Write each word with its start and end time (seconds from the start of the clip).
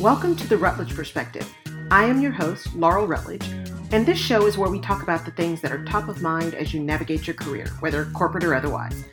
Welcome 0.00 0.36
to 0.36 0.46
the 0.46 0.56
Rutledge 0.56 0.94
Perspective. 0.94 1.52
I 1.90 2.04
am 2.04 2.22
your 2.22 2.30
host, 2.30 2.72
Laurel 2.76 3.08
Rutledge, 3.08 3.48
and 3.90 4.06
this 4.06 4.16
show 4.16 4.46
is 4.46 4.56
where 4.56 4.70
we 4.70 4.78
talk 4.78 5.02
about 5.02 5.24
the 5.24 5.32
things 5.32 5.60
that 5.60 5.72
are 5.72 5.84
top 5.86 6.06
of 6.06 6.22
mind 6.22 6.54
as 6.54 6.72
you 6.72 6.78
navigate 6.78 7.26
your 7.26 7.34
career, 7.34 7.66
whether 7.80 8.04
corporate 8.04 8.44
or 8.44 8.54
otherwise. 8.54 9.04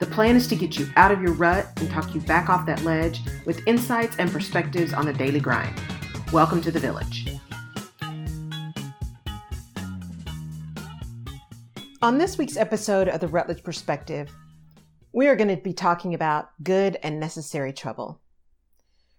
The 0.00 0.06
plan 0.06 0.34
is 0.34 0.48
to 0.48 0.56
get 0.56 0.76
you 0.76 0.88
out 0.96 1.12
of 1.12 1.22
your 1.22 1.34
rut 1.34 1.68
and 1.76 1.88
talk 1.88 2.16
you 2.16 2.20
back 2.20 2.48
off 2.48 2.66
that 2.66 2.82
ledge 2.82 3.20
with 3.46 3.64
insights 3.68 4.16
and 4.16 4.28
perspectives 4.28 4.92
on 4.92 5.06
the 5.06 5.12
daily 5.12 5.38
grind. 5.38 5.80
Welcome 6.32 6.60
to 6.62 6.72
the 6.72 6.80
village. 6.80 7.28
On 12.02 12.18
this 12.18 12.38
week's 12.38 12.56
episode 12.56 13.06
of 13.06 13.20
the 13.20 13.28
Rutledge 13.28 13.62
Perspective, 13.62 14.34
we 15.12 15.28
are 15.28 15.36
going 15.36 15.56
to 15.56 15.62
be 15.62 15.72
talking 15.72 16.12
about 16.12 16.50
good 16.64 16.98
and 17.04 17.20
necessary 17.20 17.72
trouble. 17.72 18.20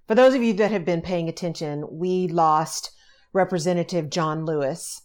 For 0.08 0.16
those 0.16 0.36
of 0.36 0.44
you 0.44 0.54
that 0.54 0.72
have 0.72 0.86
been 0.86 1.02
paying 1.02 1.28
attention, 1.28 1.86
we 1.90 2.28
lost 2.28 2.92
Representative 3.34 4.10
John 4.10 4.46
Lewis 4.46 5.02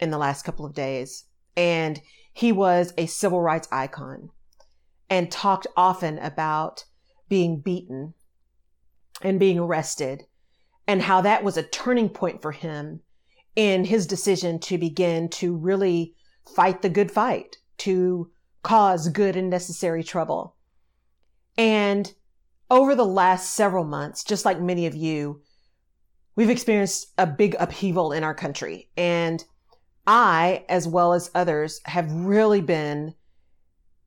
in 0.00 0.10
the 0.10 0.18
last 0.18 0.42
couple 0.42 0.64
of 0.64 0.74
days, 0.74 1.24
and 1.56 2.00
he 2.32 2.50
was 2.52 2.94
a 2.96 3.06
civil 3.06 3.40
rights 3.42 3.68
icon 3.70 4.30
and 5.10 5.30
talked 5.30 5.66
often 5.76 6.18
about 6.18 6.84
being 7.28 7.60
beaten 7.60 8.14
and 9.20 9.38
being 9.38 9.58
arrested 9.58 10.24
and 10.86 11.02
how 11.02 11.20
that 11.20 11.44
was 11.44 11.56
a 11.56 11.62
turning 11.62 12.08
point 12.08 12.40
for 12.40 12.52
him 12.52 13.00
in 13.54 13.84
his 13.84 14.06
decision 14.06 14.58
to 14.60 14.78
begin 14.78 15.28
to 15.28 15.54
really 15.54 16.14
fight 16.54 16.80
the 16.80 16.88
good 16.88 17.10
fight, 17.10 17.58
to 17.76 18.30
cause 18.62 19.08
good 19.08 19.36
and 19.36 19.50
necessary 19.50 20.02
trouble. 20.02 20.56
And 21.58 22.14
over 22.70 22.94
the 22.94 23.06
last 23.06 23.54
several 23.54 23.84
months, 23.84 24.24
just 24.24 24.44
like 24.44 24.60
many 24.60 24.86
of 24.86 24.94
you, 24.94 25.42
we've 26.36 26.50
experienced 26.50 27.08
a 27.18 27.26
big 27.26 27.56
upheaval 27.58 28.12
in 28.12 28.24
our 28.24 28.34
country. 28.34 28.90
And 28.96 29.44
I, 30.06 30.64
as 30.68 30.86
well 30.86 31.12
as 31.12 31.30
others, 31.34 31.80
have 31.84 32.10
really 32.12 32.60
been 32.60 33.14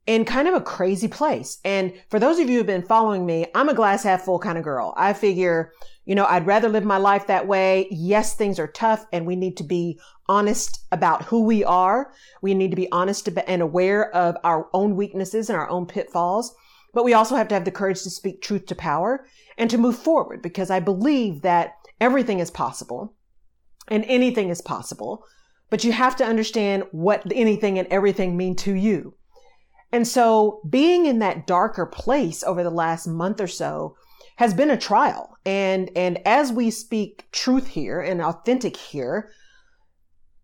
in 0.08 0.26
kind 0.26 0.48
of 0.48 0.56
a 0.56 0.62
crazy 0.62 1.08
place. 1.08 1.60
And 1.64 1.94
for 2.10 2.20
those 2.20 2.40
of 2.40 2.50
you 2.50 2.58
who've 2.58 2.66
been 2.66 2.82
following 2.82 3.26
me, 3.26 3.46
I'm 3.54 3.70
a 3.70 3.74
glass 3.74 4.04
half 4.04 4.24
full 4.24 4.40
kind 4.40 4.58
of 4.58 4.64
girl. 4.64 4.94
I 4.98 5.14
figure, 5.14 5.74
you 6.06 6.16
know, 6.16 6.26
I'd 6.26 6.48
rather 6.48 6.70
live 6.70 6.84
my 6.84 6.98
life 6.98 7.28
that 7.28 7.48
way. 7.48 7.88
Yes, 7.92 8.36
things 8.36 8.58
are 8.60 8.68
tough 8.68 9.06
and 9.14 9.28
we 9.28 9.36
need 9.36 9.58
to 9.58 9.64
be 9.64 10.00
honest 10.28 10.86
about 10.92 11.26
who 11.26 11.44
we 11.44 11.64
are. 11.64 12.14
We 12.42 12.56
need 12.56 12.72
to 12.72 12.76
be 12.76 12.92
honest 12.92 13.30
and 13.48 13.62
aware 13.62 14.14
of 14.16 14.38
our 14.44 14.70
own 14.74 14.96
weaknesses 14.96 15.50
and 15.50 15.58
our 15.58 15.70
own 15.70 15.86
pitfalls. 15.86 16.56
But 16.94 17.06
we 17.06 17.14
also 17.14 17.36
have 17.36 17.48
to 17.50 17.56
have 17.56 17.66
the 17.66 17.72
courage 17.72 18.04
to 18.04 18.10
speak 18.10 18.42
truth 18.42 18.66
to 18.68 18.76
power 18.76 19.26
and 19.58 19.70
to 19.70 19.78
move 19.78 19.98
forward 19.98 20.42
because 20.42 20.70
I 20.70 20.80
believe 20.80 21.42
that 21.42 21.74
everything 22.00 22.40
is 22.40 22.52
possible 22.52 23.16
and 23.88 24.04
anything 24.06 24.50
is 24.50 24.62
possible. 24.62 25.24
But 25.70 25.84
you 25.84 25.94
have 25.94 26.16
to 26.18 26.26
understand 26.26 26.84
what 26.92 27.24
anything 27.34 27.80
and 27.80 27.88
everything 27.88 28.36
mean 28.36 28.56
to 28.58 28.74
you. 28.74 29.16
And 29.92 30.08
so 30.08 30.62
being 30.70 31.06
in 31.06 31.20
that 31.20 31.48
darker 31.48 31.86
place 31.86 32.44
over 32.44 32.64
the 32.64 32.70
last 32.70 33.08
month 33.08 33.40
or 33.42 33.48
so 33.48 33.96
has 34.38 34.54
been 34.54 34.72
a 34.72 34.78
trial. 34.78 35.38
And, 35.46 35.90
and 35.96 36.20
as 36.26 36.52
we 36.52 36.72
speak 36.72 37.30
truth 37.32 37.68
here 37.68 38.02
and 38.02 38.22
authentic 38.22 38.76
here, 38.76 39.32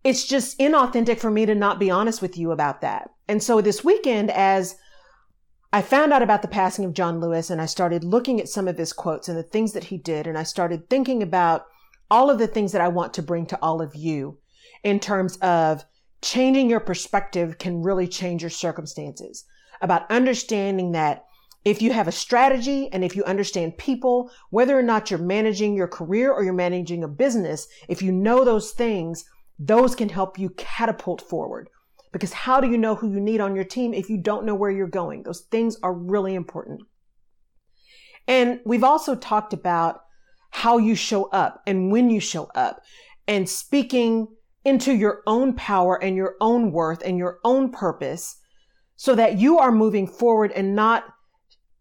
it's 0.04 0.26
just 0.26 0.58
inauthentic 0.58 1.18
for 1.18 1.30
me 1.30 1.46
to 1.46 1.54
not 1.54 1.78
be 1.78 1.90
honest 1.90 2.22
with 2.22 2.38
you 2.38 2.52
about 2.52 2.80
that. 2.82 3.10
And 3.26 3.42
so 3.42 3.60
this 3.60 3.84
weekend, 3.84 4.30
as 4.30 4.76
I 5.70 5.82
found 5.82 6.14
out 6.14 6.22
about 6.22 6.40
the 6.40 6.48
passing 6.48 6.86
of 6.86 6.94
John 6.94 7.20
Lewis 7.20 7.50
and 7.50 7.60
I 7.60 7.66
started 7.66 8.02
looking 8.02 8.40
at 8.40 8.48
some 8.48 8.68
of 8.68 8.78
his 8.78 8.94
quotes 8.94 9.28
and 9.28 9.36
the 9.36 9.42
things 9.42 9.74
that 9.74 9.84
he 9.84 9.98
did. 9.98 10.26
And 10.26 10.38
I 10.38 10.42
started 10.42 10.88
thinking 10.88 11.22
about 11.22 11.66
all 12.10 12.30
of 12.30 12.38
the 12.38 12.46
things 12.46 12.72
that 12.72 12.80
I 12.80 12.88
want 12.88 13.12
to 13.14 13.22
bring 13.22 13.44
to 13.46 13.58
all 13.60 13.82
of 13.82 13.94
you 13.94 14.38
in 14.82 14.98
terms 14.98 15.36
of 15.38 15.84
changing 16.22 16.70
your 16.70 16.80
perspective 16.80 17.58
can 17.58 17.82
really 17.82 18.08
change 18.08 18.42
your 18.42 18.50
circumstances 18.50 19.44
about 19.82 20.10
understanding 20.10 20.92
that 20.92 21.26
if 21.66 21.82
you 21.82 21.92
have 21.92 22.08
a 22.08 22.12
strategy 22.12 22.88
and 22.90 23.04
if 23.04 23.14
you 23.14 23.22
understand 23.24 23.76
people, 23.76 24.30
whether 24.48 24.78
or 24.78 24.82
not 24.82 25.10
you're 25.10 25.20
managing 25.20 25.74
your 25.74 25.88
career 25.88 26.32
or 26.32 26.42
you're 26.42 26.54
managing 26.54 27.04
a 27.04 27.08
business, 27.08 27.68
if 27.88 28.00
you 28.00 28.10
know 28.10 28.42
those 28.42 28.70
things, 28.70 29.24
those 29.58 29.94
can 29.94 30.08
help 30.08 30.38
you 30.38 30.48
catapult 30.50 31.20
forward. 31.20 31.68
Because 32.12 32.32
how 32.32 32.60
do 32.60 32.68
you 32.68 32.78
know 32.78 32.94
who 32.94 33.10
you 33.12 33.20
need 33.20 33.40
on 33.40 33.54
your 33.54 33.64
team 33.64 33.92
if 33.92 34.08
you 34.08 34.18
don't 34.18 34.44
know 34.44 34.54
where 34.54 34.70
you're 34.70 34.86
going? 34.86 35.22
Those 35.22 35.42
things 35.50 35.76
are 35.82 35.92
really 35.92 36.34
important. 36.34 36.80
And 38.26 38.60
we've 38.64 38.84
also 38.84 39.14
talked 39.14 39.52
about 39.52 40.02
how 40.50 40.78
you 40.78 40.94
show 40.94 41.24
up 41.26 41.62
and 41.66 41.90
when 41.90 42.10
you 42.10 42.20
show 42.20 42.44
up 42.54 42.82
and 43.26 43.48
speaking 43.48 44.28
into 44.64 44.92
your 44.92 45.22
own 45.26 45.54
power 45.54 46.02
and 46.02 46.16
your 46.16 46.34
own 46.40 46.72
worth 46.72 47.02
and 47.04 47.18
your 47.18 47.38
own 47.44 47.70
purpose 47.70 48.36
so 48.96 49.14
that 49.14 49.38
you 49.38 49.58
are 49.58 49.72
moving 49.72 50.06
forward 50.06 50.52
and 50.52 50.74
not 50.74 51.04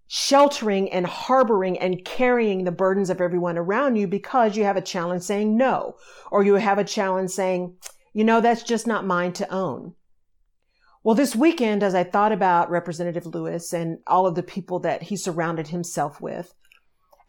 sheltering 0.08 0.90
and 0.90 1.06
harboring 1.06 1.78
and 1.80 2.06
carrying 2.06 2.64
the 2.64 2.72
burdens 2.72 3.10
of 3.10 3.20
everyone 3.20 3.58
around 3.58 3.96
you 3.96 4.08
because 4.08 4.56
you 4.56 4.64
have 4.64 4.78
a 4.78 4.82
challenge 4.82 5.24
saying 5.24 5.58
no, 5.58 5.96
or 6.32 6.44
you 6.44 6.54
have 6.56 6.78
a 6.78 6.84
challenge 6.84 7.30
saying, 7.30 7.76
you 8.14 8.24
know, 8.24 8.40
that's 8.40 8.64
just 8.64 8.88
not 8.88 9.06
mine 9.06 9.34
to 9.34 9.54
own. 9.54 9.94
Well, 11.08 11.16
this 11.16 11.38
weekend, 11.38 11.84
as 11.84 11.96
I 11.96 12.04
thought 12.04 12.34
about 12.34 12.70
Representative 12.70 13.26
Lewis 13.26 13.72
and 13.72 14.00
all 14.08 14.28
of 14.28 14.36
the 14.36 14.44
people 14.44 14.80
that 14.80 15.04
he 15.04 15.16
surrounded 15.16 15.70
himself 15.70 16.20
with, 16.20 16.54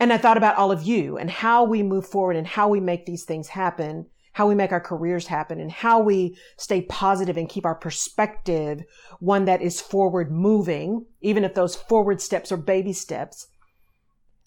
and 0.01 0.13
I 0.13 0.19
thought 0.19 0.37
about 0.37 0.57
all 0.57 0.73
of 0.73 0.83
you 0.83 1.17
and 1.17 1.31
how 1.31 1.63
we 1.63 1.85
move 1.85 2.05
forward 2.05 2.35
and 2.35 2.45
how 2.45 2.67
we 2.67 2.81
make 2.81 3.07
these 3.07 3.23
things 3.23 3.47
happen, 3.47 4.07
how 4.33 4.49
we 4.49 4.57
make 4.57 4.73
our 4.73 4.81
careers 4.81 5.29
happen, 5.29 5.61
and 5.61 5.71
how 5.71 6.01
we 6.01 6.37
stay 6.57 6.83
positive 6.83 7.37
and 7.37 7.49
keep 7.49 7.65
our 7.65 7.77
perspective 7.77 8.83
one 9.21 9.45
that 9.45 9.63
is 9.63 9.81
forward 9.81 10.33
moving, 10.33 11.07
even 11.21 11.45
if 11.45 11.55
those 11.55 11.77
forward 11.77 12.21
steps 12.21 12.51
are 12.51 12.57
baby 12.57 12.93
steps. 12.93 13.47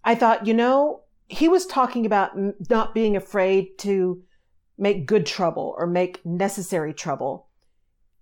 I 0.03 0.13
thought, 0.13 0.45
you 0.45 0.53
know, 0.53 1.03
he 1.29 1.47
was 1.47 1.65
talking 1.65 2.05
about 2.05 2.31
not 2.69 2.93
being 2.93 3.15
afraid 3.15 3.77
to 3.77 4.23
make 4.77 5.05
good 5.05 5.25
trouble 5.25 5.73
or 5.77 5.87
make 5.87 6.19
necessary 6.25 6.93
trouble 6.93 7.47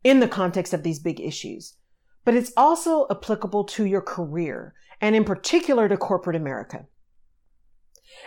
in 0.03 0.19
the 0.19 0.27
context 0.27 0.73
of 0.73 0.83
these 0.83 0.99
big 0.99 1.19
issues, 1.19 1.75
but 2.25 2.35
it's 2.35 2.51
also 2.55 3.05
applicable 3.09 3.63
to 3.65 3.85
your 3.85 4.01
career 4.01 4.73
and 5.01 5.15
in 5.15 5.23
particular 5.23 5.87
to 5.87 5.97
corporate 5.97 6.35
America. 6.35 6.85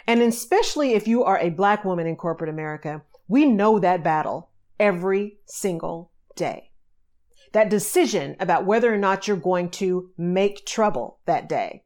And 0.07 0.21
especially 0.23 0.93
if 0.95 1.07
you 1.07 1.25
are 1.25 1.39
a 1.39 1.51
black 1.51 1.85
woman 1.85 2.07
in 2.07 2.17
corporate 2.17 2.51
America, 2.51 3.03
we 3.29 3.47
know 3.47 3.79
that 3.79 4.05
battle 4.05 4.51
every 4.79 5.39
single 5.47 6.13
day. 6.37 6.71
That 7.53 7.71
decision 7.71 8.37
about 8.41 8.65
whether 8.65 8.93
or 8.93 8.99
not 8.99 9.29
you're 9.29 9.37
going 9.37 9.71
to 9.71 10.11
make 10.17 10.67
trouble 10.67 11.19
that 11.27 11.49
day. 11.49 11.85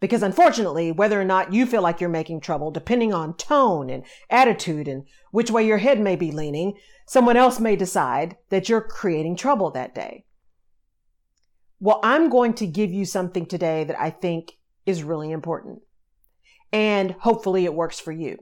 Because 0.00 0.22
unfortunately, 0.22 0.90
whether 0.90 1.20
or 1.20 1.24
not 1.24 1.52
you 1.52 1.64
feel 1.64 1.82
like 1.82 2.00
you're 2.00 2.10
making 2.10 2.40
trouble, 2.40 2.72
depending 2.72 3.14
on 3.14 3.36
tone 3.36 3.88
and 3.88 4.04
attitude 4.30 4.88
and 4.88 5.04
which 5.30 5.50
way 5.50 5.64
your 5.64 5.78
head 5.78 6.00
may 6.00 6.16
be 6.16 6.32
leaning, 6.32 6.74
someone 7.12 7.36
else 7.36 7.60
may 7.60 7.76
decide 7.76 8.38
that 8.48 8.70
you're 8.70 8.80
creating 8.80 9.36
trouble 9.36 9.70
that 9.70 9.94
day. 9.94 10.24
Well, 11.78 12.00
I'm 12.02 12.30
going 12.30 12.54
to 12.54 12.66
give 12.66 12.90
you 12.90 13.04
something 13.04 13.44
today 13.44 13.84
that 13.84 14.00
I 14.00 14.08
think 14.08 14.52
is 14.86 15.02
really 15.02 15.30
important. 15.30 15.80
And 16.72 17.10
hopefully 17.20 17.66
it 17.66 17.74
works 17.74 18.00
for 18.00 18.12
you. 18.12 18.38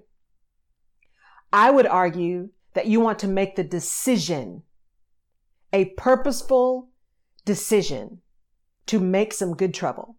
I 1.52 1.72
would 1.72 1.88
argue 1.88 2.50
that 2.74 2.86
you 2.86 3.00
want 3.00 3.18
to 3.18 3.26
make 3.26 3.56
the 3.56 3.64
decision, 3.64 4.62
a 5.72 5.86
purposeful 5.96 6.90
decision 7.44 8.20
to 8.86 9.00
make 9.00 9.32
some 9.32 9.56
good 9.56 9.74
trouble, 9.74 10.16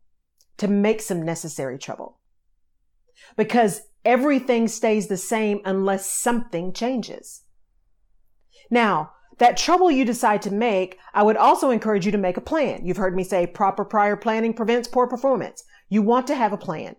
to 0.58 0.68
make 0.68 1.02
some 1.02 1.24
necessary 1.24 1.80
trouble. 1.80 2.20
Because 3.38 3.84
everything 4.04 4.68
stays 4.68 5.08
the 5.08 5.16
same 5.16 5.62
unless 5.64 6.06
something 6.06 6.74
changes. 6.74 7.44
Now, 8.72 9.12
that 9.38 9.58
trouble 9.58 9.92
you 9.92 10.06
decide 10.06 10.42
to 10.44 10.52
make, 10.52 10.98
I 11.14 11.24
would 11.24 11.38
also 11.38 11.70
encourage 11.70 12.06
you 12.06 12.12
to 12.14 12.18
make 12.18 12.38
a 12.38 12.42
plan. 12.42 12.86
You've 12.86 12.98
heard 12.98 13.16
me 13.16 13.24
say 13.24 13.46
proper 13.46 13.84
prior 13.84 14.16
planning 14.16 14.54
prevents 14.54 14.88
poor 14.88 15.08
performance. 15.08 15.64
You 15.90 16.02
want 16.02 16.28
to 16.28 16.36
have 16.36 16.54
a 16.54 16.58
plan. 16.58 16.96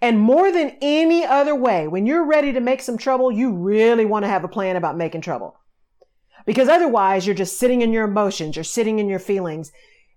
And 0.00 0.18
more 0.18 0.50
than 0.50 0.76
any 0.80 1.24
other 1.24 1.54
way, 1.54 1.88
when 1.88 2.06
you're 2.06 2.24
ready 2.24 2.52
to 2.52 2.60
make 2.60 2.80
some 2.80 2.96
trouble, 2.96 3.30
you 3.30 3.52
really 3.52 4.06
want 4.06 4.24
to 4.24 4.30
have 4.30 4.44
a 4.44 4.48
plan 4.48 4.76
about 4.76 4.96
making 4.96 5.20
trouble. 5.20 5.56
Because 6.46 6.68
otherwise, 6.68 7.26
you're 7.26 7.34
just 7.34 7.58
sitting 7.58 7.82
in 7.82 7.92
your 7.92 8.04
emotions, 8.04 8.56
you're 8.56 8.64
sitting 8.64 8.98
in 8.98 9.08
your 9.08 9.18
feelings, 9.18 9.72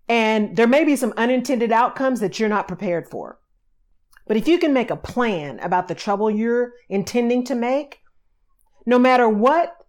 and 0.07 0.55
there 0.55 0.67
may 0.67 0.83
be 0.83 0.95
some 0.95 1.13
unintended 1.17 1.71
outcomes 1.71 2.19
that 2.19 2.39
you're 2.39 2.47
not 2.47 2.67
prepared 2.67 3.09
for. 3.09 3.39
But 4.27 4.37
if 4.37 4.47
you 4.47 4.57
can 4.57 4.73
make 4.73 4.89
a 4.89 4.95
plan 4.95 5.59
about 5.59 5.89
the 5.89 5.95
trouble 5.95 6.31
you're 6.31 6.73
intending 6.87 7.43
to 7.45 7.55
make, 7.55 7.99
no 8.85 8.97
matter 8.97 9.27
what 9.27 9.82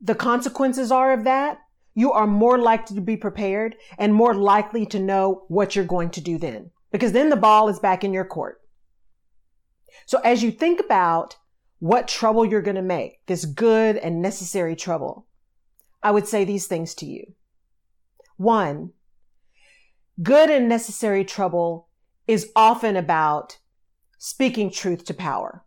the 0.00 0.14
consequences 0.14 0.90
are 0.90 1.12
of 1.12 1.24
that, 1.24 1.58
you 1.94 2.12
are 2.12 2.26
more 2.26 2.58
likely 2.58 2.96
to 2.96 3.02
be 3.02 3.16
prepared 3.16 3.76
and 3.98 4.14
more 4.14 4.34
likely 4.34 4.86
to 4.86 4.98
know 4.98 5.44
what 5.48 5.74
you're 5.74 5.84
going 5.84 6.10
to 6.10 6.20
do 6.20 6.38
then. 6.38 6.70
Because 6.92 7.12
then 7.12 7.30
the 7.30 7.36
ball 7.36 7.68
is 7.68 7.78
back 7.78 8.04
in 8.04 8.12
your 8.12 8.24
court. 8.24 8.60
So 10.06 10.18
as 10.20 10.42
you 10.42 10.50
think 10.50 10.80
about 10.80 11.36
what 11.78 12.08
trouble 12.08 12.44
you're 12.44 12.62
going 12.62 12.76
to 12.76 12.82
make, 12.82 13.24
this 13.26 13.44
good 13.44 13.96
and 13.96 14.22
necessary 14.22 14.76
trouble, 14.76 15.26
I 16.02 16.10
would 16.10 16.26
say 16.26 16.44
these 16.44 16.66
things 16.66 16.94
to 16.96 17.06
you. 17.06 17.34
One, 18.36 18.92
good 20.22 20.50
and 20.50 20.68
necessary 20.68 21.24
trouble 21.24 21.88
is 22.26 22.50
often 22.54 22.96
about 22.96 23.58
speaking 24.18 24.70
truth 24.70 25.04
to 25.06 25.14
power. 25.14 25.64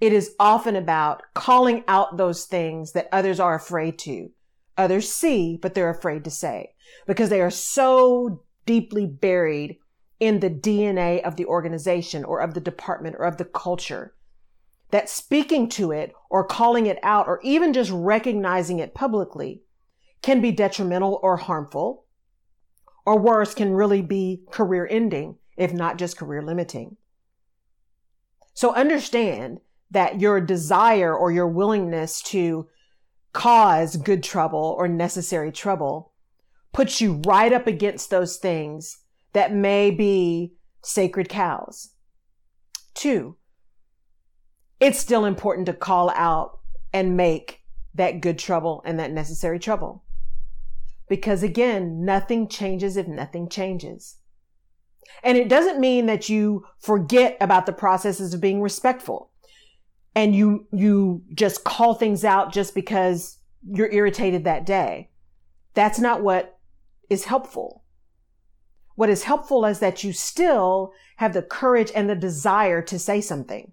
It 0.00 0.12
is 0.12 0.34
often 0.38 0.76
about 0.76 1.22
calling 1.34 1.84
out 1.88 2.16
those 2.16 2.44
things 2.44 2.92
that 2.92 3.08
others 3.10 3.40
are 3.40 3.54
afraid 3.54 3.98
to. 4.00 4.30
Others 4.76 5.10
see, 5.10 5.56
but 5.56 5.74
they're 5.74 5.90
afraid 5.90 6.24
to 6.24 6.30
say 6.30 6.74
because 7.06 7.30
they 7.30 7.40
are 7.40 7.50
so 7.50 8.42
deeply 8.66 9.06
buried 9.06 9.78
in 10.20 10.40
the 10.40 10.50
DNA 10.50 11.22
of 11.22 11.36
the 11.36 11.46
organization 11.46 12.24
or 12.24 12.40
of 12.40 12.54
the 12.54 12.60
department 12.60 13.16
or 13.18 13.24
of 13.24 13.38
the 13.38 13.44
culture 13.44 14.14
that 14.90 15.08
speaking 15.08 15.68
to 15.68 15.92
it 15.92 16.12
or 16.30 16.44
calling 16.44 16.86
it 16.86 16.98
out 17.02 17.26
or 17.26 17.40
even 17.42 17.72
just 17.72 17.90
recognizing 17.90 18.78
it 18.78 18.94
publicly 18.94 19.62
can 20.22 20.40
be 20.40 20.52
detrimental 20.52 21.20
or 21.22 21.36
harmful, 21.36 22.04
or 23.04 23.18
worse, 23.18 23.54
can 23.54 23.72
really 23.72 24.02
be 24.02 24.42
career 24.50 24.86
ending, 24.90 25.36
if 25.56 25.72
not 25.72 25.98
just 25.98 26.16
career 26.16 26.42
limiting. 26.42 26.96
So 28.54 28.74
understand 28.74 29.60
that 29.90 30.20
your 30.20 30.40
desire 30.40 31.14
or 31.16 31.30
your 31.30 31.46
willingness 31.46 32.22
to 32.22 32.68
cause 33.32 33.96
good 33.96 34.22
trouble 34.22 34.74
or 34.78 34.88
necessary 34.88 35.52
trouble 35.52 36.12
puts 36.72 37.00
you 37.00 37.20
right 37.26 37.52
up 37.52 37.66
against 37.66 38.10
those 38.10 38.36
things 38.36 38.98
that 39.32 39.52
may 39.52 39.90
be 39.90 40.54
sacred 40.82 41.28
cows. 41.28 41.90
Two, 42.94 43.36
it's 44.80 44.98
still 44.98 45.24
important 45.24 45.66
to 45.66 45.72
call 45.72 46.10
out 46.10 46.58
and 46.92 47.16
make 47.16 47.60
that 47.94 48.20
good 48.20 48.38
trouble 48.38 48.82
and 48.84 48.98
that 48.98 49.12
necessary 49.12 49.58
trouble. 49.58 50.04
Because 51.08 51.42
again, 51.42 52.04
nothing 52.04 52.48
changes 52.48 52.96
if 52.96 53.06
nothing 53.06 53.48
changes. 53.48 54.16
And 55.22 55.38
it 55.38 55.48
doesn't 55.48 55.80
mean 55.80 56.06
that 56.06 56.28
you 56.28 56.64
forget 56.78 57.36
about 57.40 57.66
the 57.66 57.72
processes 57.72 58.34
of 58.34 58.40
being 58.40 58.60
respectful 58.60 59.30
and 60.16 60.34
you, 60.34 60.66
you 60.72 61.22
just 61.34 61.62
call 61.62 61.94
things 61.94 62.24
out 62.24 62.50
just 62.50 62.74
because 62.74 63.38
you're 63.70 63.92
irritated 63.92 64.44
that 64.44 64.64
day. 64.64 65.10
That's 65.74 65.98
not 65.98 66.22
what 66.22 66.58
is 67.10 67.26
helpful. 67.26 67.84
What 68.94 69.10
is 69.10 69.24
helpful 69.24 69.66
is 69.66 69.78
that 69.80 70.02
you 70.02 70.14
still 70.14 70.92
have 71.18 71.34
the 71.34 71.42
courage 71.42 71.92
and 71.94 72.08
the 72.08 72.16
desire 72.16 72.80
to 72.82 72.98
say 72.98 73.20
something 73.20 73.72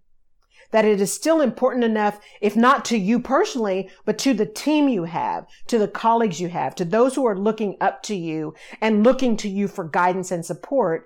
that 0.71 0.85
it 0.85 0.99
is 0.99 1.13
still 1.13 1.39
important 1.39 1.83
enough, 1.83 2.19
if 2.41 2.55
not 2.55 2.83
to 2.83 2.97
you 2.97 3.19
personally, 3.19 3.89
but 4.05 4.17
to 4.17 4.33
the 4.33 4.45
team 4.45 4.89
you 4.89 5.03
have, 5.03 5.45
to 5.67 5.77
the 5.77 5.87
colleagues 5.87 6.41
you 6.41 6.49
have, 6.49 6.73
to 6.73 6.83
those 6.83 7.13
who 7.13 7.25
are 7.25 7.37
looking 7.37 7.77
up 7.79 8.01
to 8.01 8.15
you 8.15 8.55
and 8.81 9.03
looking 9.03 9.37
to 9.37 9.47
you 9.47 9.67
for 9.67 9.87
guidance 9.87 10.31
and 10.31 10.43
support, 10.43 11.05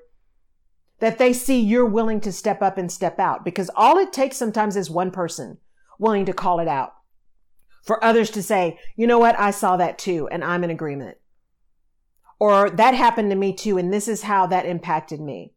that 0.99 1.17
they 1.17 1.33
see 1.33 1.59
you're 1.59 1.85
willing 1.85 2.19
to 2.21 2.31
step 2.31 2.61
up 2.61 2.77
and 2.77 2.91
step 2.91 3.19
out. 3.19 3.45
Because 3.45 3.69
all 3.75 3.97
it 3.97 4.11
takes 4.11 4.37
sometimes 4.37 4.75
is 4.75 4.89
one 4.89 5.11
person 5.11 5.57
willing 5.99 6.25
to 6.25 6.33
call 6.33 6.59
it 6.59 6.67
out 6.67 6.93
for 7.83 8.03
others 8.03 8.29
to 8.31 8.43
say, 8.43 8.79
you 8.95 9.07
know 9.07 9.19
what? 9.19 9.39
I 9.39 9.51
saw 9.51 9.77
that 9.77 9.97
too, 9.97 10.27
and 10.31 10.43
I'm 10.43 10.63
in 10.63 10.69
agreement. 10.69 11.17
Or 12.39 12.69
that 12.69 12.93
happened 12.93 13.29
to 13.31 13.35
me 13.35 13.53
too, 13.53 13.77
and 13.77 13.91
this 13.93 14.07
is 14.07 14.23
how 14.23 14.45
that 14.47 14.65
impacted 14.65 15.19
me. 15.19 15.53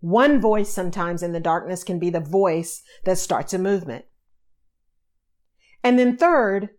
One 0.00 0.40
voice 0.40 0.70
sometimes 0.70 1.22
in 1.22 1.32
the 1.32 1.40
darkness 1.40 1.82
can 1.82 1.98
be 1.98 2.10
the 2.10 2.20
voice 2.20 2.82
that 3.04 3.18
starts 3.18 3.54
a 3.54 3.58
movement. 3.58 4.04
And 5.82 5.98
then 5.98 6.16
third, 6.16 6.70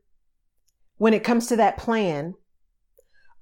when 0.98 1.14
it 1.14 1.24
comes 1.24 1.48
to 1.48 1.56
that 1.56 1.78
plan, 1.78 2.36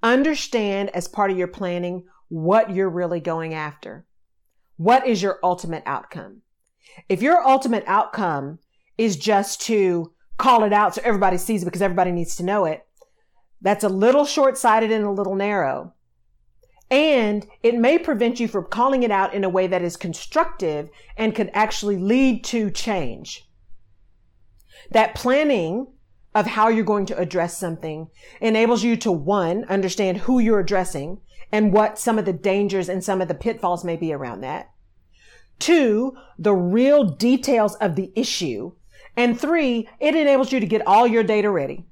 understand 0.02 0.90
as 0.90 1.08
part 1.08 1.30
of 1.30 1.36
your 1.36 1.48
planning 1.48 2.04
what 2.28 2.70
you're 2.70 2.88
really 2.88 3.20
going 3.20 3.54
after. 3.54 4.06
What 4.76 5.06
is 5.06 5.22
your 5.22 5.38
ultimate 5.42 5.82
outcome? 5.86 6.42
If 7.08 7.22
your 7.22 7.46
ultimate 7.46 7.84
outcome 7.86 8.58
is 8.98 9.16
just 9.16 9.60
to 9.62 10.12
call 10.36 10.64
it 10.64 10.72
out 10.72 10.94
so 10.94 11.02
everybody 11.04 11.38
sees 11.38 11.62
it 11.62 11.66
because 11.66 11.82
everybody 11.82 12.10
needs 12.10 12.36
to 12.36 12.42
know 12.42 12.64
it, 12.64 12.84
that's 13.60 13.84
a 13.84 13.88
little 13.88 14.24
short 14.24 14.58
sighted 14.58 14.90
and 14.90 15.04
a 15.04 15.10
little 15.10 15.34
narrow. 15.34 15.94
And 16.90 17.46
it 17.62 17.76
may 17.76 17.98
prevent 17.98 18.38
you 18.38 18.46
from 18.46 18.66
calling 18.66 19.02
it 19.02 19.10
out 19.10 19.32
in 19.32 19.42
a 19.42 19.48
way 19.48 19.66
that 19.66 19.82
is 19.82 19.96
constructive 19.96 20.90
and 21.16 21.34
could 21.34 21.50
actually 21.54 21.96
lead 21.96 22.44
to 22.44 22.70
change. 22.70 23.48
That 24.90 25.14
planning 25.14 25.86
of 26.34 26.46
how 26.46 26.68
you're 26.68 26.84
going 26.84 27.06
to 27.06 27.18
address 27.18 27.56
something 27.56 28.08
enables 28.40 28.82
you 28.82 28.96
to 28.98 29.12
one, 29.12 29.64
understand 29.64 30.18
who 30.18 30.40
you're 30.40 30.60
addressing 30.60 31.20
and 31.54 31.72
what 31.72 32.00
some 32.00 32.18
of 32.18 32.24
the 32.24 32.32
dangers 32.32 32.88
and 32.88 33.04
some 33.04 33.20
of 33.20 33.28
the 33.28 33.34
pitfalls 33.34 33.84
may 33.84 33.94
be 33.94 34.12
around 34.12 34.40
that. 34.40 34.72
Two, 35.60 36.16
the 36.36 36.52
real 36.52 37.04
details 37.04 37.76
of 37.76 37.94
the 37.94 38.10
issue. 38.16 38.72
And 39.16 39.40
three, 39.40 39.88
it 40.00 40.16
enables 40.16 40.50
you 40.50 40.58
to 40.58 40.66
get 40.66 40.84
all 40.84 41.06
your 41.06 41.22
data 41.22 41.48
ready. 41.48 41.86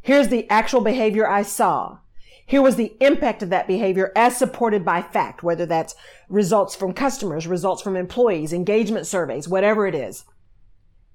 Here's 0.00 0.28
the 0.28 0.48
actual 0.48 0.82
behavior 0.82 1.28
I 1.28 1.42
saw. 1.42 1.98
Here 2.46 2.62
was 2.62 2.76
the 2.76 2.96
impact 3.00 3.42
of 3.42 3.50
that 3.50 3.66
behavior 3.66 4.12
as 4.14 4.36
supported 4.36 4.84
by 4.84 5.02
fact, 5.02 5.42
whether 5.42 5.66
that's 5.66 5.96
results 6.28 6.76
from 6.76 6.92
customers, 6.92 7.48
results 7.48 7.82
from 7.82 7.96
employees, 7.96 8.52
engagement 8.52 9.08
surveys, 9.08 9.48
whatever 9.48 9.88
it 9.88 9.96
is. 9.96 10.24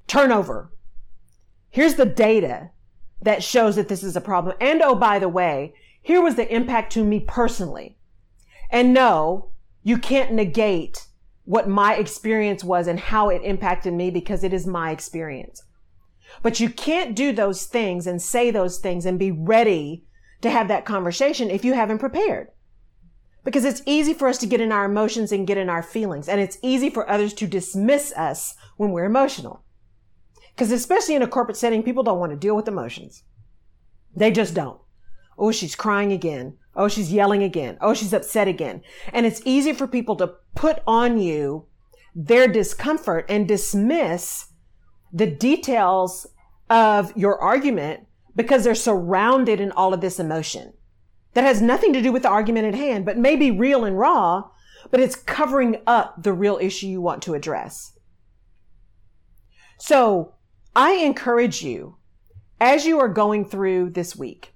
Turnover. 0.08 0.74
Here's 1.70 1.96
the 1.96 2.06
data 2.06 2.72
that 3.22 3.44
shows 3.44 3.78
that 3.78 3.88
this 3.88 4.04
is 4.04 4.18
a 4.18 4.22
problem. 4.22 4.58
And 4.60 4.82
oh, 4.82 4.96
by 4.96 5.20
the 5.20 5.30
way, 5.30 5.74
here 6.04 6.22
was 6.22 6.36
the 6.36 6.54
impact 6.54 6.92
to 6.94 7.04
me 7.04 7.22
personally. 7.22 7.98
And 8.70 8.94
no, 8.94 9.52
you 9.84 9.98
can't 9.98 10.34
negate 10.34 11.08
what 11.46 11.68
my 11.68 11.96
experience 11.96 12.64
was 12.64 12.88
and 12.88 13.00
how 13.00 13.30
it 13.30 13.42
impacted 13.44 13.94
me 13.94 14.12
because 14.12 14.44
it 14.44 14.54
is 14.54 14.68
my 14.68 14.92
experience. 14.92 15.64
But 16.42 16.60
you 16.60 16.70
can't 16.70 17.16
do 17.16 17.32
those 17.32 17.66
things 17.66 18.06
and 18.06 18.22
say 18.22 18.52
those 18.52 18.80
things 18.80 19.06
and 19.06 19.18
be 19.18 19.32
ready 19.32 20.06
to 20.42 20.50
have 20.50 20.68
that 20.68 20.86
conversation 20.86 21.50
if 21.50 21.64
you 21.64 21.74
haven't 21.74 22.00
prepared. 22.00 22.50
Because 23.46 23.66
it's 23.66 23.82
easy 23.86 24.14
for 24.14 24.28
us 24.28 24.38
to 24.40 24.46
get 24.46 24.62
in 24.62 24.72
our 24.72 24.86
emotions 24.86 25.32
and 25.32 25.48
get 25.48 25.58
in 25.58 25.70
our 25.70 25.84
feelings. 25.84 26.28
And 26.28 26.42
it's 26.42 26.58
easy 26.62 26.90
for 26.90 27.10
others 27.10 27.34
to 27.36 27.48
dismiss 27.48 28.12
us 28.14 28.56
when 28.78 28.92
we're 28.92 29.06
emotional. 29.06 29.64
Because 30.54 30.72
especially 30.72 31.16
in 31.16 31.22
a 31.22 31.28
corporate 31.28 31.58
setting, 31.58 31.84
people 31.84 32.04
don't 32.04 32.20
want 32.20 32.32
to 32.32 32.38
deal 32.38 32.56
with 32.56 32.68
emotions. 32.68 33.24
They 34.16 34.32
just 34.32 34.54
don't. 34.54 34.80
Oh, 35.38 35.52
she's 35.52 35.76
crying 35.76 36.12
again. 36.12 36.58
Oh, 36.76 36.88
she's 36.88 37.14
yelling 37.14 37.44
again. 37.44 37.78
Oh, 37.82 37.94
she's 37.94 38.14
upset 38.14 38.48
again. 38.48 38.82
And 39.12 39.26
it's 39.26 39.42
easy 39.46 39.74
for 39.74 39.88
people 39.88 40.16
to 40.18 40.34
put 40.56 40.82
on 40.88 41.20
you 41.20 41.66
their 42.16 42.48
discomfort 42.48 43.26
and 43.30 43.48
dismiss 43.48 44.48
the 45.12 45.28
details 45.28 46.28
of 46.70 47.16
your 47.16 47.40
argument 47.40 48.08
because 48.36 48.64
they're 48.64 48.76
surrounded 48.76 49.60
in 49.60 49.72
all 49.72 49.94
of 49.94 50.02
this 50.02 50.20
emotion 50.20 50.74
that 51.34 51.44
has 51.44 51.62
nothing 51.62 51.94
to 51.94 52.02
do 52.02 52.12
with 52.12 52.24
the 52.24 52.30
argument 52.30 52.68
at 52.68 52.76
hand, 52.76 53.06
but 53.06 53.18
may 53.18 53.36
be 53.36 53.52
real 53.52 53.86
and 53.86 53.98
raw, 53.98 54.44
but 54.92 55.00
it's 55.00 55.16
covering 55.16 55.82
up 55.88 56.22
the 56.22 56.34
real 56.34 56.58
issue 56.62 56.88
you 56.88 57.02
want 57.02 57.22
to 57.24 57.34
address. 57.34 57.98
So 59.80 60.36
I 60.76 60.94
encourage 60.94 61.64
you 61.64 61.98
as 62.60 62.86
you 62.86 63.00
are 63.00 63.10
going 63.10 63.46
through 63.46 63.92
this 63.92 64.16
week, 64.16 64.53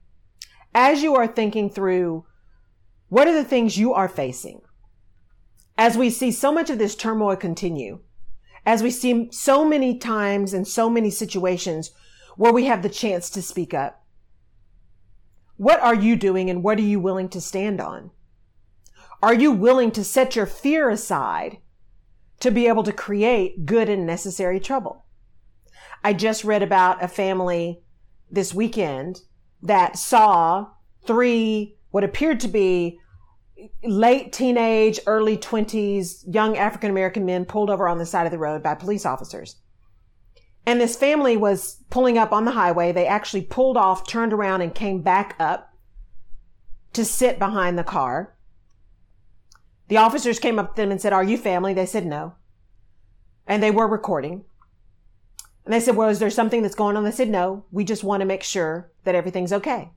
as 0.77 1.01
you 1.01 1.15
are 1.15 1.25
thinking 1.25 1.72
through 1.72 2.24
what 3.10 3.27
are 3.27 3.34
the 3.34 3.43
things 3.43 3.79
you 3.79 3.96
are 3.96 4.07
facing, 4.07 4.62
as 5.75 5.98
we 5.98 6.07
see 6.07 6.31
so 6.31 6.51
much 6.51 6.69
of 6.69 6.77
this 6.77 6.96
turmoil 6.96 7.36
continue, 7.36 8.00
as 8.63 8.84
we 8.84 8.91
see 8.91 9.27
so 9.31 9.67
many 9.67 9.98
times 9.98 10.53
and 10.53 10.67
so 10.67 10.88
many 10.88 11.10
situations 11.10 11.89
where 12.36 12.53
we 12.53 12.65
have 12.65 12.84
the 12.84 12.89
chance 12.89 13.31
to 13.31 13.41
speak 13.41 13.74
up. 13.74 14.05
What 15.55 15.79
are 15.79 15.96
you 15.96 16.15
doing 16.15 16.48
and 16.48 16.63
what 16.63 16.77
are 16.77 16.84
you 16.84 17.00
willing 17.00 17.29
to 17.29 17.41
stand 17.41 17.81
on? 17.81 18.12
Are 19.24 19.34
you 19.34 19.51
willing 19.51 19.89
to 19.93 20.03
set 20.03 20.36
your 20.36 20.46
fear 20.46 20.91
aside 20.91 21.57
to 22.39 22.51
be 22.51 22.67
able 22.67 22.84
to 22.84 22.93
create 22.93 23.65
good 23.65 23.89
and 23.89 24.05
necessary 24.05 24.60
trouble? 24.60 25.05
I 26.03 26.13
just 26.13 26.43
read 26.43 26.62
about 26.62 27.03
a 27.03 27.07
family 27.07 27.81
this 28.29 28.53
weekend 28.53 29.22
that 29.61 29.97
saw 29.97 30.67
three, 31.05 31.77
what 31.91 32.03
appeared 32.03 32.39
to 32.41 32.47
be 32.47 32.99
late 33.83 34.31
teenage, 34.33 34.99
early 35.07 35.37
20s 35.37 36.23
young 36.33 36.57
African 36.57 36.91
American 36.91 37.25
men 37.25 37.45
pulled 37.45 37.69
over 37.69 37.87
on 37.87 37.97
the 37.97 38.05
side 38.05 38.25
of 38.25 38.31
the 38.31 38.37
road 38.37 38.61
by 38.61 38.75
police 38.75 39.05
officers. 39.05 39.57
And 40.65 40.81
this 40.81 40.97
family 40.97 41.37
was 41.37 41.83
pulling 41.89 42.17
up 42.17 42.33
on 42.33 42.45
the 42.45 42.51
highway. 42.51 42.91
They 42.91 43.07
actually 43.07 43.43
pulled 43.43 43.77
off, 43.77 44.05
turned 44.05 44.33
around, 44.33 44.61
and 44.61 44.75
came 44.75 45.01
back 45.01 45.35
up 45.39 45.73
to 46.93 47.05
sit 47.05 47.39
behind 47.39 47.77
the 47.77 47.83
car. 47.83 48.35
The 49.87 49.97
officers 49.97 50.39
came 50.39 50.59
up 50.59 50.75
to 50.75 50.81
them 50.81 50.91
and 50.91 51.01
said, 51.01 51.13
Are 51.13 51.23
you 51.23 51.37
family? 51.37 51.73
They 51.73 51.85
said 51.85 52.05
no. 52.05 52.35
and 53.47 53.63
they 53.63 53.71
were 53.71 53.87
recording. 53.87 54.43
And 55.67 55.74
they 55.74 55.81
said, 55.81 55.97
well, 55.97 56.07
is 56.07 56.19
there 56.19 56.29
something 56.29 56.62
that's 56.62 56.75
going 56.75 56.95
on? 56.95 57.03
They 57.03 57.12
said, 57.12 57.27
no, 57.27 57.65
we 57.71 57.83
just 57.83 58.01
want 58.01 58.21
to 58.21 58.25
make 58.25 58.41
sure 58.41 58.89
that 59.03 59.15
everything's 59.15 59.51
okay. 59.51 59.91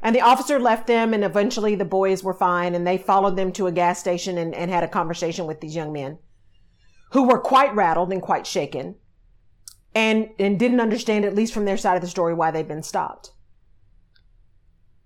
And 0.00 0.14
the 0.14 0.20
officer 0.20 0.60
left 0.60 0.86
them 0.86 1.12
and 1.12 1.24
eventually 1.24 1.74
the 1.74 1.84
boys 1.84 2.22
were 2.22 2.32
fine 2.32 2.76
and 2.76 2.86
they 2.86 2.96
followed 2.96 3.34
them 3.34 3.50
to 3.54 3.66
a 3.66 3.72
gas 3.72 3.98
station 3.98 4.38
and, 4.38 4.54
and 4.54 4.70
had 4.70 4.84
a 4.84 4.88
conversation 4.88 5.48
with 5.48 5.60
these 5.60 5.74
young 5.74 5.92
men 5.92 6.20
who 7.10 7.24
were 7.24 7.40
quite 7.40 7.74
rattled 7.74 8.12
and 8.12 8.22
quite 8.22 8.46
shaken 8.46 8.94
and, 9.96 10.28
and 10.38 10.60
didn't 10.60 10.78
understand, 10.78 11.24
at 11.24 11.34
least 11.34 11.52
from 11.52 11.64
their 11.64 11.76
side 11.76 11.96
of 11.96 12.00
the 12.00 12.06
story, 12.06 12.32
why 12.32 12.52
they'd 12.52 12.68
been 12.68 12.84
stopped. 12.84 13.32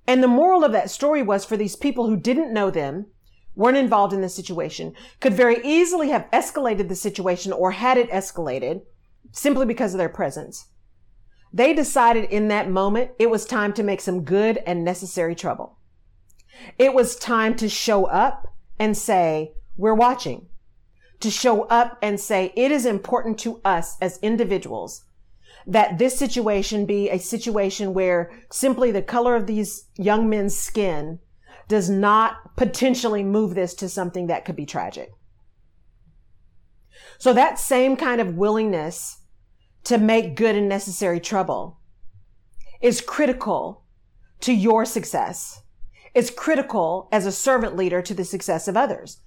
And 0.07 0.23
the 0.23 0.29
moral 0.29 0.65
of 0.65 0.73
that 0.73 0.91
story 0.91 1.23
was 1.23 1.47
for 1.47 1.57
these 1.57 1.77
people 1.77 2.09
who 2.09 2.17
didn't 2.19 2.53
know 2.53 2.71
them, 2.71 3.07
weren't 3.55 3.79
involved 3.79 4.13
in 4.13 4.21
the 4.21 4.29
situation, 4.29 4.93
could 5.19 5.33
very 5.33 5.65
easily 5.65 6.11
have 6.11 6.31
escalated 6.31 6.91
the 6.91 6.95
situation 6.95 7.55
or 7.55 7.71
had 7.71 7.97
it 7.97 8.11
escalated 8.11 8.83
simply 9.33 9.67
because 9.67 9.95
of 9.95 9.99
their 9.99 10.09
presence. 10.09 10.69
They 11.53 11.75
decided 11.75 12.31
in 12.31 12.49
that 12.49 12.71
moment 12.71 13.13
it 13.19 13.31
was 13.31 13.45
time 13.45 13.73
to 13.75 13.83
make 13.83 14.01
some 14.01 14.25
good 14.25 14.59
and 14.67 14.85
necessary 14.85 15.35
trouble. 15.35 15.79
It 16.79 16.95
was 16.95 17.17
time 17.17 17.55
to 17.57 17.69
show 17.69 18.05
up 18.05 18.55
and 18.79 18.97
say, 18.97 19.53
we're 19.77 19.95
watching. 19.95 20.47
To 21.21 21.31
show 21.31 21.63
up 21.65 21.99
and 22.03 22.21
say, 22.21 22.53
it 22.57 22.71
is 22.71 22.85
important 22.85 23.39
to 23.41 23.61
us 23.65 23.97
as 24.01 24.19
individuals 24.23 25.05
that 25.67 25.99
this 25.99 26.19
situation 26.19 26.87
be 26.87 27.11
a 27.11 27.19
situation 27.19 27.93
where 27.93 28.31
simply 28.51 28.93
the 28.93 29.03
color 29.03 29.35
of 29.35 29.47
these 29.47 29.87
young 29.97 30.29
men's 30.29 30.57
skin 30.57 31.19
does 31.69 31.91
not 31.91 32.57
potentially 32.57 33.25
move 33.25 33.55
this 33.55 33.75
to 33.75 33.89
something 33.89 34.29
that 34.29 34.45
could 34.45 34.55
be 34.55 34.67
tragic. 34.67 35.11
So 37.19 37.33
that 37.33 37.59
same 37.59 37.97
kind 37.97 38.21
of 38.21 38.37
willingness 38.37 39.19
to 39.85 39.99
make 39.99 40.37
good 40.37 40.57
and 40.57 40.69
necessary 40.69 41.21
trouble 41.21 41.79
is 42.81 43.01
critical 43.01 43.85
to 44.41 44.53
your 44.53 44.85
success. 44.85 45.63
It's 46.15 46.31
critical 46.31 47.09
as 47.13 47.27
a 47.27 47.33
servant 47.33 47.77
leader 47.77 48.03
to 48.03 48.15
the 48.15 48.25
success 48.25 48.69
of 48.69 48.77
others. 48.77 49.21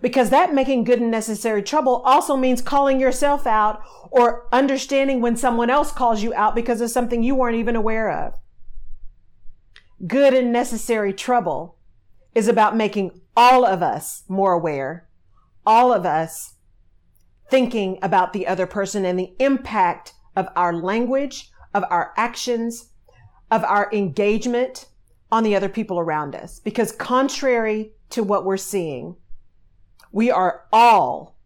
Because 0.00 0.30
that 0.30 0.54
making 0.54 0.84
good 0.84 1.00
and 1.00 1.10
necessary 1.10 1.62
trouble 1.62 2.02
also 2.04 2.36
means 2.36 2.60
calling 2.60 2.98
yourself 2.98 3.46
out 3.46 3.80
or 4.10 4.48
understanding 4.52 5.20
when 5.20 5.36
someone 5.36 5.70
else 5.70 5.92
calls 5.92 6.22
you 6.22 6.34
out 6.34 6.54
because 6.54 6.80
of 6.80 6.90
something 6.90 7.22
you 7.22 7.34
weren't 7.34 7.56
even 7.56 7.76
aware 7.76 8.10
of. 8.10 8.34
Good 10.06 10.34
and 10.34 10.52
necessary 10.52 11.12
trouble 11.12 11.78
is 12.34 12.48
about 12.48 12.76
making 12.76 13.20
all 13.36 13.64
of 13.64 13.82
us 13.82 14.24
more 14.28 14.52
aware, 14.52 15.08
all 15.64 15.92
of 15.92 16.04
us 16.04 16.55
thinking 17.50 17.98
about 18.02 18.32
the 18.32 18.46
other 18.46 18.66
person 18.66 19.04
and 19.04 19.18
the 19.18 19.34
impact 19.38 20.14
of 20.34 20.48
our 20.56 20.72
language, 20.72 21.50
of 21.74 21.84
our 21.90 22.12
actions, 22.16 22.90
of 23.50 23.64
our 23.64 23.90
engagement 23.92 24.86
on 25.30 25.44
the 25.44 25.56
other 25.56 25.68
people 25.68 25.98
around 25.98 26.34
us. 26.34 26.60
Because 26.60 26.92
contrary 26.92 27.92
to 28.10 28.22
what 28.22 28.44
we're 28.44 28.56
seeing, 28.56 29.16
we 30.12 30.30
are 30.30 30.64
all 30.72 31.36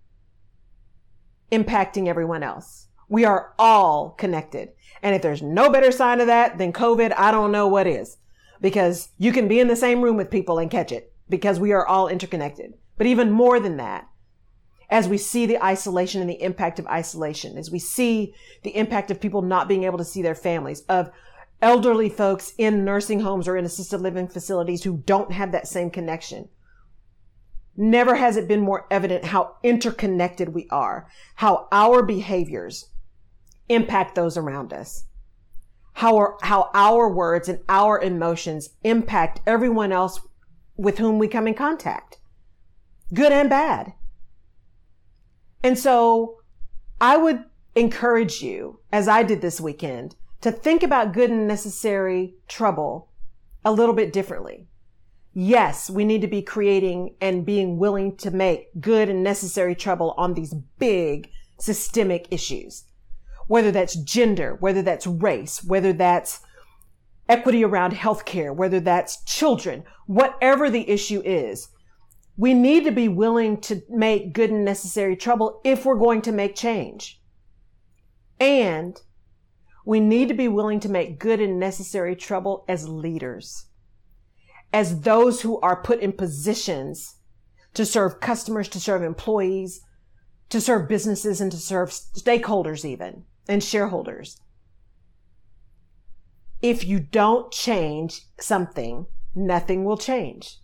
impacting 1.50 2.07
everyone 2.07 2.42
else. 2.42 2.87
We 3.09 3.25
are 3.25 3.54
all 3.59 4.11
connected. 4.11 4.71
And 5.02 5.14
if 5.14 5.23
there's 5.23 5.42
no 5.42 5.71
better 5.71 5.90
sign 5.90 6.21
of 6.21 6.26
that 6.28 6.59
than 6.59 6.73
COVID, 6.73 7.12
I 7.16 7.30
don't 7.30 7.52
know 7.52 7.66
what 7.66 7.87
is. 7.87 8.19
Because 8.61 9.09
you 9.19 9.33
can 9.33 9.49
be 9.49 9.59
in 9.59 9.69
the 9.69 9.76
same 9.76 10.02
room 10.02 10.16
with 10.16 10.30
people 10.30 10.59
and 10.59 10.71
catch 10.71 10.92
it 10.92 11.12
because 11.28 11.59
we 11.59 11.73
are 11.73 11.87
all 11.87 12.09
interconnected. 12.09 12.75
But 12.99 13.07
even 13.07 13.30
more 13.30 13.59
than 13.59 13.78
that, 13.78 14.07
as 14.90 15.09
we 15.09 15.16
see 15.16 15.47
the 15.47 15.62
isolation 15.62 16.20
and 16.20 16.28
the 16.28 16.42
impact 16.42 16.78
of 16.78 16.87
isolation, 16.88 17.56
as 17.56 17.70
we 17.70 17.78
see 17.78 18.35
the 18.64 18.76
impact 18.76 19.11
of 19.11 19.20
people 19.20 19.40
not 19.40 19.68
being 19.68 19.85
able 19.85 19.99
to 19.99 20.04
see 20.04 20.20
their 20.20 20.35
families, 20.35 20.80
of 20.82 21.11
elderly 21.62 22.09
folks 22.09 22.52
in 22.59 22.85
nursing 22.85 23.20
homes 23.20 23.47
or 23.47 23.56
in 23.56 23.64
assisted 23.64 24.00
living 24.00 24.26
facilities 24.26 24.82
who 24.82 25.02
don't 25.06 25.32
have 25.32 25.52
that 25.52 25.68
same 25.68 25.90
connection. 25.90 26.49
Never 27.76 28.16
has 28.16 28.37
it 28.37 28.49
been 28.49 28.61
more 28.61 28.87
evident 28.90 29.26
how 29.26 29.56
interconnected 29.62 30.50
we 30.50 30.66
are, 30.70 31.09
how 31.37 31.68
our 31.70 32.02
behaviors 32.02 32.90
impact 33.68 34.16
those 34.16 34.37
around 34.37 34.73
us, 34.73 35.04
how 35.94 36.16
our, 36.16 36.37
how 36.42 36.70
our 36.75 37.09
words 37.09 37.49
and 37.49 37.61
our 37.68 38.00
emotions 38.00 38.70
impact 38.82 39.40
everyone 39.47 39.92
else 39.92 40.20
with 40.76 40.99
whom 40.99 41.18
we 41.18 41.28
come 41.28 41.47
in 41.47 41.54
contact, 41.54 42.18
good 43.14 43.32
and 43.32 43.49
bad. 43.49 43.92
And 45.62 45.79
so 45.79 46.40
I 47.00 47.17
would 47.17 47.45
encourage 47.75 48.43
you, 48.43 48.81
as 48.93 49.09
I 49.09 49.23
did 49.23 49.40
this 49.40 49.61
weekend, 49.61 50.17
to 50.40 50.50
think 50.50 50.83
about 50.83 51.12
good 51.12 51.31
and 51.31 51.47
necessary 51.47 52.35
trouble 52.49 53.09
a 53.64 53.73
little 53.73 53.95
bit 53.95 54.12
differently. 54.12 54.67
Yes, 55.33 55.88
we 55.88 56.05
need 56.05 56.23
to 56.23 56.26
be 56.26 56.43
creating 56.43 57.14
and 57.21 57.47
being 57.47 57.79
willing 57.79 58.17
to 58.17 58.31
make 58.31 58.69
good 58.81 59.09
and 59.09 59.23
necessary 59.23 59.75
trouble 59.75 60.14
on 60.17 60.35
these 60.35 60.55
big 60.79 61.31
systemic 61.59 62.26
issues. 62.31 62.85
Whether 63.47 63.71
that's 63.71 63.95
gender, 63.97 64.57
whether 64.61 64.83
that's 64.83 65.07
race, 65.07 65.62
whether 65.62 65.93
that's 65.93 66.40
equity 67.29 67.64
around 67.64 67.93
healthcare, 67.93 68.55
whether 68.55 68.81
that's 68.81 69.23
children, 69.25 69.85
whatever 70.07 70.69
the 70.69 70.88
issue 70.88 71.23
is, 71.25 71.69
we 72.40 72.54
need 72.54 72.85
to 72.85 72.90
be 72.90 73.06
willing 73.06 73.61
to 73.61 73.82
make 73.90 74.32
good 74.32 74.49
and 74.49 74.64
necessary 74.64 75.14
trouble 75.14 75.61
if 75.62 75.85
we're 75.85 75.99
going 75.99 76.23
to 76.23 76.32
make 76.32 76.56
change. 76.56 77.20
And 78.40 78.99
we 79.85 80.00
need 80.00 80.28
to 80.28 80.35
be 80.35 80.49
willing 80.49 80.80
to 80.80 80.88
make 80.88 81.18
good 81.18 81.38
and 81.38 81.61
necessary 81.61 82.16
trouble 82.16 82.64
as 82.66 82.88
leaders, 82.88 83.66
as 84.73 85.02
those 85.02 85.42
who 85.42 85.61
are 85.61 85.82
put 85.82 86.00
in 86.00 86.12
positions 86.12 87.16
to 87.75 87.85
serve 87.85 88.20
customers, 88.20 88.70
to 88.70 88.80
serve 88.80 89.02
employees, 89.02 89.82
to 90.49 90.62
serve 90.62 90.88
businesses, 90.88 91.42
and 91.42 91.52
to 91.52 91.59
serve 91.59 91.90
stakeholders 91.90 92.87
even, 92.87 93.25
and 93.50 93.62
shareholders. 93.62 94.40
If 96.62 96.87
you 96.87 97.00
don't 97.00 97.52
change 97.52 98.23
something, 98.40 99.04
nothing 99.35 99.85
will 99.85 99.99
change. 99.99 100.56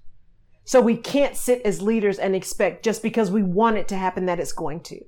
So 0.67 0.81
we 0.81 0.97
can't 0.97 1.37
sit 1.37 1.63
as 1.63 1.81
leaders 1.81 2.19
and 2.19 2.35
expect 2.35 2.85
just 2.85 3.01
because 3.01 3.31
we 3.31 3.45
want 3.45 3.77
it 3.77 3.87
to 3.89 3.97
happen 3.97 4.27
that 4.27 4.41
it's 4.41 4.53
going 4.53 4.81
to. 4.81 5.01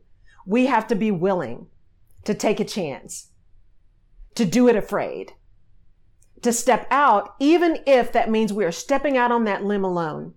We 0.46 0.66
have 0.66 0.86
to 0.86 0.94
be 0.94 1.10
willing 1.10 1.66
to 2.24 2.32
take 2.32 2.60
a 2.60 2.64
chance, 2.64 3.32
to 4.36 4.44
do 4.44 4.68
it 4.68 4.76
afraid, 4.76 5.32
to 6.42 6.52
step 6.52 6.86
out, 6.92 7.34
even 7.40 7.80
if 7.86 8.12
that 8.12 8.30
means 8.30 8.52
we 8.52 8.64
are 8.64 8.72
stepping 8.72 9.16
out 9.16 9.32
on 9.32 9.44
that 9.44 9.64
limb 9.64 9.84
alone 9.84 10.34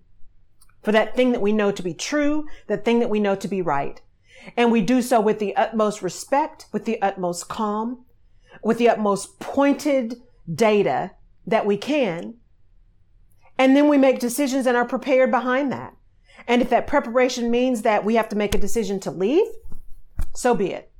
for 0.82 0.90
that 0.90 1.14
thing 1.14 1.30
that 1.30 1.40
we 1.40 1.52
know 1.52 1.70
to 1.70 1.82
be 1.84 1.94
true, 1.94 2.48
that 2.66 2.84
thing 2.84 2.98
that 2.98 3.10
we 3.10 3.20
know 3.20 3.36
to 3.36 3.46
be 3.46 3.62
right. 3.62 4.00
And 4.56 4.72
we 4.72 4.80
do 4.80 5.00
so 5.00 5.20
with 5.20 5.38
the 5.38 5.54
utmost 5.54 6.02
respect, 6.02 6.66
with 6.72 6.84
the 6.84 7.00
utmost 7.00 7.46
calm, 7.46 8.04
with 8.64 8.78
the 8.78 8.88
utmost 8.88 9.38
pointed 9.38 10.16
data 10.52 11.12
that 11.46 11.64
we 11.64 11.76
can 11.76 12.34
and 13.58 13.76
then 13.76 13.88
we 13.88 13.98
make 13.98 14.18
decisions 14.18 14.66
and 14.66 14.76
are 14.76 14.84
prepared 14.84 15.30
behind 15.30 15.70
that. 15.72 15.94
And 16.46 16.62
if 16.62 16.70
that 16.70 16.86
preparation 16.86 17.50
means 17.50 17.82
that 17.82 18.04
we 18.04 18.16
have 18.16 18.28
to 18.30 18.36
make 18.36 18.54
a 18.54 18.58
decision 18.58 18.98
to 19.00 19.10
leave, 19.10 19.46
so 20.34 20.54
be 20.54 20.72
it. 20.72 20.90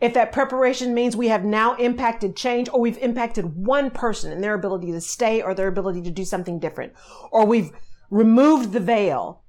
If 0.00 0.14
that 0.14 0.32
preparation 0.32 0.94
means 0.94 1.16
we 1.16 1.28
have 1.28 1.44
now 1.44 1.74
impacted 1.76 2.36
change 2.36 2.68
or 2.68 2.80
we've 2.80 2.98
impacted 2.98 3.56
one 3.56 3.90
person 3.90 4.32
and 4.32 4.42
their 4.42 4.54
ability 4.54 4.90
to 4.92 5.00
stay 5.00 5.42
or 5.42 5.54
their 5.54 5.68
ability 5.68 6.02
to 6.02 6.10
do 6.10 6.24
something 6.24 6.58
different, 6.58 6.92
or 7.30 7.46
we've 7.46 7.70
removed 8.10 8.72
the 8.72 8.80
veil, 8.80 9.42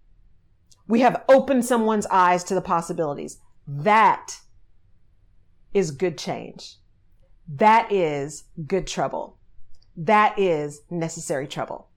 we 0.87 0.99
have 0.99 1.23
opened 1.29 1.65
someone's 1.65 2.05
eyes 2.07 2.43
to 2.45 2.55
the 2.55 2.61
possibilities. 2.61 3.37
That 3.67 4.39
is 5.73 5.91
good 5.91 6.17
change. 6.17 6.77
That 7.47 7.91
is 7.91 8.43
good 8.67 8.85
trouble. 8.85 9.37
That 9.95 10.37
is 10.37 10.81
necessary 10.89 11.47
trouble. 11.47 11.89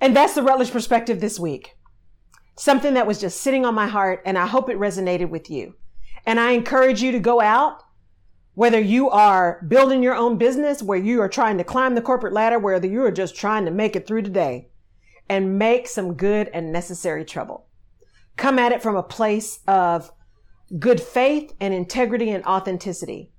And 0.00 0.14
that's 0.14 0.34
the 0.34 0.42
Rutledge 0.42 0.70
perspective 0.70 1.20
this 1.20 1.38
week. 1.38 1.76
Something 2.56 2.94
that 2.94 3.06
was 3.06 3.20
just 3.20 3.40
sitting 3.40 3.64
on 3.64 3.74
my 3.74 3.86
heart, 3.86 4.22
and 4.24 4.38
I 4.38 4.46
hope 4.46 4.68
it 4.68 4.78
resonated 4.78 5.28
with 5.28 5.50
you. 5.50 5.74
And 6.26 6.38
I 6.40 6.52
encourage 6.52 7.02
you 7.02 7.12
to 7.12 7.20
go 7.20 7.40
out, 7.40 7.82
whether 8.54 8.80
you 8.80 9.08
are 9.10 9.64
building 9.68 10.02
your 10.02 10.14
own 10.14 10.36
business, 10.38 10.82
where 10.82 10.98
you 10.98 11.20
are 11.20 11.28
trying 11.28 11.58
to 11.58 11.64
climb 11.64 11.94
the 11.94 12.02
corporate 12.02 12.32
ladder, 12.32 12.58
whether 12.58 12.88
you 12.88 13.04
are 13.04 13.12
just 13.12 13.36
trying 13.36 13.64
to 13.64 13.70
make 13.70 13.94
it 13.94 14.06
through 14.06 14.22
today, 14.22 14.68
and 15.28 15.58
make 15.58 15.86
some 15.86 16.14
good 16.14 16.48
and 16.52 16.72
necessary 16.72 17.24
trouble. 17.24 17.66
Come 18.36 18.58
at 18.58 18.72
it 18.72 18.82
from 18.82 18.96
a 18.96 19.02
place 19.02 19.60
of 19.68 20.12
good 20.78 21.00
faith 21.00 21.52
and 21.60 21.72
integrity 21.72 22.30
and 22.30 22.44
authenticity. 22.44 23.32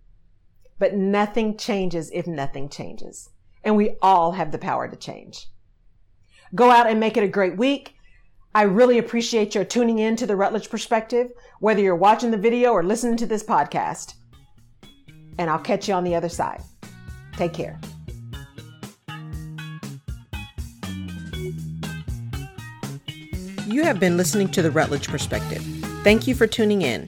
But 0.77 0.95
nothing 0.95 1.57
changes 1.57 2.09
if 2.13 2.25
nothing 2.25 2.69
changes. 2.69 3.29
And 3.63 3.75
we 3.75 3.97
all 4.01 4.31
have 4.31 4.51
the 4.51 4.57
power 4.57 4.87
to 4.87 4.95
change. 4.95 5.47
Go 6.56 6.72
out 6.72 6.88
and 6.88 7.00
make 7.00 7.18
it 7.18 7.24
a 7.24 7.27
great 7.27 7.58
week. 7.58 7.96
I 8.56 8.63
really 8.63 8.98
appreciate 8.98 9.53
your 9.53 9.63
tuning 9.63 10.00
in 10.00 10.15
to 10.15 10.25
the 10.25 10.36
Rutledge 10.36 10.70
Perspective, 10.70 11.32
whether 11.60 11.82
you're 11.82 11.96
watching 11.96 12.32
the 12.32 12.38
video 12.38 12.72
or 12.72 12.84
listening 12.84 13.18
to 13.18 13.27
this 13.27 13.44
podcast. 13.44 14.15
And 15.38 15.50
I'll 15.50 15.60
catch 15.60 15.88
you 15.88 15.94
on 15.94 16.03
the 16.03 16.15
other 16.15 16.29
side. 16.29 16.62
Take 17.34 17.53
care. 17.53 17.79
You 23.68 23.84
have 23.84 24.00
been 24.00 24.18
listening 24.18 24.50
to 24.50 24.63
the 24.63 24.72
Rutledge 24.72 25.08
Perspective. 25.08 25.62
Thank 26.03 26.25
you 26.25 26.34
for 26.34 26.48
tuning 26.48 26.82
in. 26.82 27.08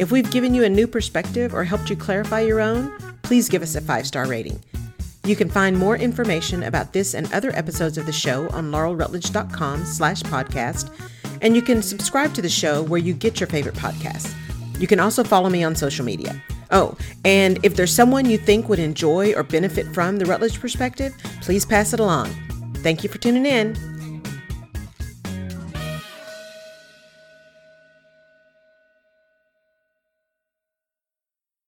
If 0.00 0.10
we've 0.10 0.28
given 0.30 0.54
you 0.54 0.64
a 0.64 0.68
new 0.68 0.88
perspective 0.88 1.54
or 1.54 1.62
helped 1.62 1.88
you 1.88 1.94
clarify 1.94 2.40
your 2.40 2.60
own, 2.60 2.92
please 3.22 3.48
give 3.48 3.62
us 3.62 3.76
a 3.76 3.80
five 3.80 4.08
star 4.08 4.26
rating. 4.26 4.60
You 5.30 5.36
can 5.36 5.48
find 5.48 5.78
more 5.78 5.96
information 5.96 6.64
about 6.64 6.92
this 6.92 7.14
and 7.14 7.32
other 7.32 7.52
episodes 7.56 7.96
of 7.96 8.04
the 8.04 8.10
show 8.10 8.48
on 8.48 8.72
laurelrutledge.com 8.72 9.84
slash 9.84 10.24
podcast, 10.24 10.92
and 11.40 11.54
you 11.54 11.62
can 11.62 11.82
subscribe 11.82 12.34
to 12.34 12.42
the 12.42 12.48
show 12.48 12.82
where 12.82 12.98
you 12.98 13.14
get 13.14 13.38
your 13.38 13.46
favorite 13.46 13.76
podcasts. 13.76 14.34
You 14.80 14.88
can 14.88 14.98
also 14.98 15.22
follow 15.22 15.48
me 15.48 15.62
on 15.62 15.76
social 15.76 16.04
media. 16.04 16.42
Oh, 16.72 16.96
and 17.24 17.64
if 17.64 17.76
there's 17.76 17.94
someone 17.94 18.28
you 18.28 18.38
think 18.38 18.68
would 18.68 18.80
enjoy 18.80 19.32
or 19.34 19.44
benefit 19.44 19.86
from 19.94 20.16
the 20.16 20.26
Rutledge 20.26 20.58
perspective, 20.58 21.16
please 21.42 21.64
pass 21.64 21.92
it 21.92 22.00
along. 22.00 22.26
Thank 22.78 23.04
you 23.04 23.08
for 23.08 23.18
tuning 23.18 23.46
in. 23.46 23.89